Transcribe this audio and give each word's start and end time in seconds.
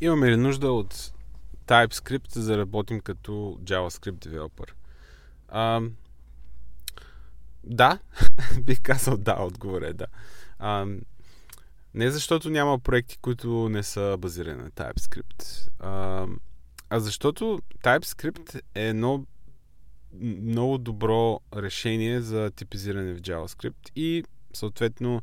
имаме 0.00 0.30
ли 0.30 0.36
нужда 0.36 0.72
от 0.72 1.12
TypeScript, 1.66 2.38
за 2.38 2.52
да 2.52 2.58
работим 2.58 3.00
като 3.00 3.32
JavaScript 3.62 4.18
девелопър? 4.18 4.74
А, 5.48 5.82
да, 7.64 7.98
бих 8.60 8.82
казал 8.82 9.16
да, 9.16 9.36
отговор 9.40 9.82
е 9.82 9.92
да. 9.92 10.06
А, 10.58 10.86
не 11.94 12.10
защото 12.10 12.50
няма 12.50 12.78
проекти, 12.78 13.18
които 13.18 13.68
не 13.68 13.82
са 13.82 14.16
базирани 14.18 14.62
на 14.62 14.70
TypeScript, 14.70 15.70
а, 15.78 16.26
а 16.90 17.00
защото 17.00 17.60
TypeScript 17.84 18.60
е 18.74 18.88
едно 18.88 19.26
много 20.20 20.78
добро 20.78 21.40
решение 21.56 22.20
за 22.20 22.50
типизиране 22.50 23.14
в 23.14 23.20
JavaScript 23.20 23.90
и 23.96 24.24
съответно 24.52 25.22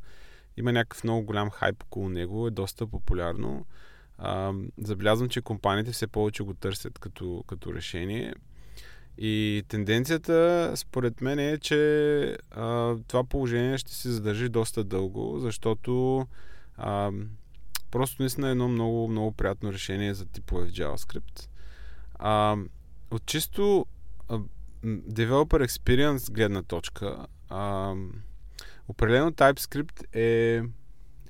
има 0.57 0.71
някакъв 0.71 1.03
много 1.03 1.25
голям 1.25 1.49
хайп 1.49 1.83
около 1.83 2.09
него, 2.09 2.47
е 2.47 2.51
доста 2.51 2.87
популярно. 2.87 3.65
А, 4.17 4.53
забелязвам, 4.77 5.29
че 5.29 5.41
компаниите 5.41 5.91
все 5.91 6.07
повече 6.07 6.43
го 6.43 6.53
търсят 6.53 6.99
като, 6.99 7.43
като 7.47 7.73
решение. 7.73 8.33
И 9.17 9.63
тенденцията, 9.67 10.71
според 10.75 11.21
мен, 11.21 11.39
е, 11.39 11.57
че 11.57 12.37
а, 12.51 12.95
това 13.07 13.23
положение 13.23 13.77
ще 13.77 13.93
се 13.93 14.11
задържи 14.11 14.49
доста 14.49 14.83
дълго, 14.83 15.39
защото 15.39 16.25
а, 16.77 17.11
просто 17.91 18.21
наистина 18.21 18.47
е 18.47 18.51
едно 18.51 18.67
много, 18.67 19.07
много 19.07 19.31
приятно 19.31 19.73
решение 19.73 20.13
за 20.13 20.25
типове 20.25 20.65
в 20.65 20.71
JavaScript. 20.71 21.49
А, 22.15 22.57
от 23.11 23.25
чисто 23.25 23.85
а, 24.29 24.39
developer 24.85 25.67
experience 25.67 26.31
гледна 26.31 26.61
точка, 26.61 27.25
а, 27.49 27.95
определено 28.87 29.31
TypeScript 29.31 30.15
е, 30.15 30.63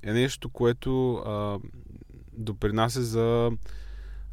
е 0.03 0.13
нещо, 0.13 0.49
което 0.49 1.13
а, 1.15 1.59
допринася 2.47 3.03
за, 3.03 3.51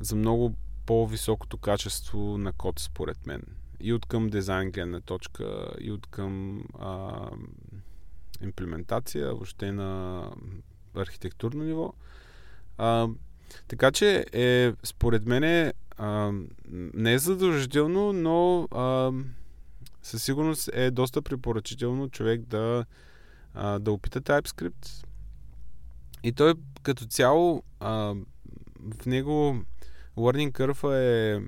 за 0.01 0.17
много 0.17 0.55
по-високото 0.87 1.59
качество 1.59 2.39
на 2.39 2.53
код, 2.53 2.79
според 2.79 3.27
мен. 3.27 3.43
И 3.81 3.93
от 3.93 4.07
към 4.07 4.29
дизайн 4.29 4.71
гледна 4.71 5.01
точка, 5.01 5.75
и 5.81 5.93
от 5.93 6.07
към 6.07 6.65
а, 6.79 7.29
имплементация, 8.43 9.27
въобще 9.27 9.73
на 9.73 10.23
архитектурно 10.95 11.65
ниво. 11.65 11.93
А, 12.79 13.09
така 13.69 13.93
че, 13.93 14.27
е, 14.33 14.73
според 14.83 15.27
мен, 15.27 15.45
е, 15.45 15.73
а, 15.99 16.33
не 16.71 17.13
е 17.13 17.19
задължително, 17.19 18.13
но 18.13 18.69
а, 18.71 19.13
със 20.03 20.23
сигурност 20.23 20.71
е 20.73 20.91
доста 20.91 21.23
препоръчително 21.23 22.11
човек 22.11 22.41
да, 22.41 22.85
а, 23.55 23.79
да 23.79 23.93
опита 23.93 24.21
TypeScript. 24.21 25.05
И 26.25 26.33
той 26.33 26.55
като 26.83 27.07
цяло 27.07 27.63
а, 27.81 28.15
в 29.01 29.07
него 29.07 29.65
learning 30.17 30.53
curve 30.53 30.95
е, 30.95 31.43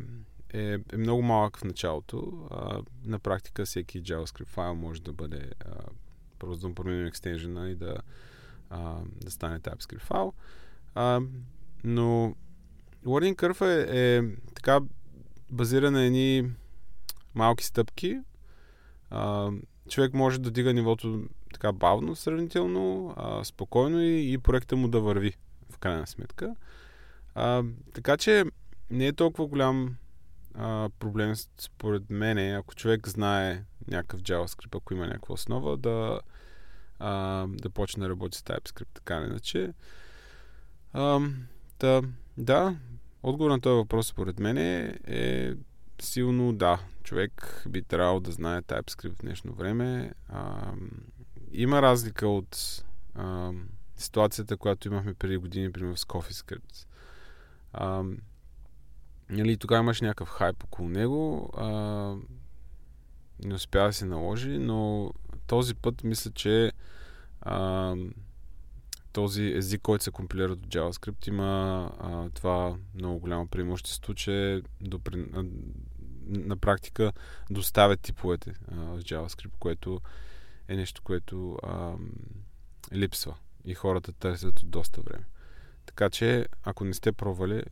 е, 0.59 0.79
е 0.93 0.97
много 0.97 1.23
малък 1.23 1.59
в 1.59 1.65
началото. 1.65 2.49
А, 2.51 2.83
на 3.05 3.19
практика 3.19 3.65
всеки 3.65 4.03
JavaScript 4.03 4.47
файл 4.47 4.75
може 4.75 5.03
да 5.03 5.13
бъде 5.13 5.51
а, 5.65 5.71
просто 6.39 6.69
да 6.69 6.75
променим 6.75 7.07
екстенжена 7.07 7.71
и 7.71 7.75
да, 7.75 7.97
а, 8.71 8.99
да 9.25 9.31
стане 9.31 9.61
TypeScript 9.61 10.01
файл. 10.01 10.33
А, 10.95 11.21
но 11.85 12.35
learning 13.05 13.35
curve 13.35 13.91
е, 13.91 14.17
е 14.17 14.23
така 14.55 14.81
базиран 15.51 15.93
на 15.93 16.03
едни 16.03 16.51
малки 17.35 17.65
стъпки. 17.65 18.21
А, 19.11 19.51
човек 19.89 20.15
може 20.15 20.41
да 20.41 20.51
дига 20.51 20.73
нивото 20.73 21.29
така 21.67 21.73
бавно, 21.73 22.17
сравнително, 22.17 23.15
а, 23.17 23.45
спокойно 23.45 24.01
и, 24.01 24.33
и 24.33 24.39
проекта 24.39 24.77
му 24.77 24.89
да 24.89 25.01
върви 25.01 25.37
в 25.71 25.79
крайна 25.79 26.07
сметка. 26.07 26.55
А, 27.35 27.63
така 27.95 28.17
че 28.17 28.45
не 28.91 29.07
е 29.07 29.13
толкова 29.13 29.47
голям 29.47 29.97
а, 30.55 30.89
проблем 30.99 31.33
според 31.59 32.11
мен, 32.11 32.55
ако 32.55 32.75
човек 32.75 33.09
знае 33.09 33.65
някакъв 33.89 34.21
JavaScript, 34.21 34.77
ако 34.77 34.95
има 34.95 35.07
някаква 35.07 35.33
основа, 35.33 35.77
да, 35.77 36.21
а, 36.99 37.47
да 37.49 37.71
почне 37.71 38.03
да 38.03 38.09
работи 38.09 38.39
с 38.39 38.43
TypeScript, 38.43 38.95
така 38.95 39.17
или 39.17 39.25
иначе. 39.25 39.73
А, 40.93 41.21
да, 41.81 42.03
да, 42.39 42.77
отговор 43.23 43.51
на 43.51 43.61
този 43.61 43.77
въпрос 43.77 44.07
според 44.07 44.39
мен 44.39 44.57
е, 44.59 45.55
силно 46.01 46.53
да. 46.53 46.79
Човек 47.03 47.63
би 47.69 47.83
трябвало 47.83 48.21
да 48.21 48.33
знае 48.33 48.63
TypeScript 48.63 49.19
в 49.19 49.23
днешно 49.23 49.53
време. 49.53 50.13
А, 50.29 50.73
има 51.53 51.83
разлика 51.83 52.29
от 52.29 52.85
а, 53.15 53.53
ситуацията, 53.97 54.57
която 54.57 54.89
имахме 54.89 55.15
преди 55.15 55.37
години, 55.37 55.73
примерно 55.73 55.97
с 55.97 56.05
CoffeeScript. 56.05 56.87
Нали, 59.31 59.57
тогава 59.57 59.83
имаш 59.83 60.01
някакъв 60.01 60.29
хайп 60.29 60.65
около 60.65 60.89
него. 60.89 61.51
А, 61.57 61.69
не 63.45 63.55
успя 63.55 63.85
да 63.85 63.93
се 63.93 64.05
наложи, 64.05 64.59
но 64.59 65.11
този 65.47 65.75
път 65.75 66.05
мисля, 66.05 66.31
че 66.31 66.73
а, 67.41 67.95
този 69.13 69.43
език, 69.43 69.83
който 69.83 70.05
се 70.05 70.11
компилира 70.11 70.53
от 70.53 70.67
JavaScript, 70.67 71.29
има 71.29 71.91
а, 72.01 72.31
това 72.31 72.77
много 72.95 73.19
голямо 73.19 73.47
преимущество, 73.47 74.15
че 74.15 74.63
допри... 74.81 75.27
на 76.27 76.57
практика 76.57 77.13
доставя 77.51 77.97
типовете 77.97 78.53
а, 78.69 78.75
в 78.75 79.01
JavaScript, 79.01 79.57
което 79.59 80.01
е 80.69 80.77
нещо, 80.77 81.03
което 81.03 81.59
а, 81.63 81.95
липсва 82.93 83.35
и 83.65 83.75
хората 83.75 84.13
търсят 84.13 84.61
от 84.61 84.71
доста 84.71 85.01
време. 85.01 85.25
Така 85.87 86.11
че, 86.11 86.47
ако 86.63 86.85
не 86.85 86.95
сте 86.95 87.13
пробвали, 87.13 87.63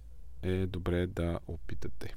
е 0.43 0.67
добре 0.67 1.07
да 1.07 1.41
опитате. 1.47 2.15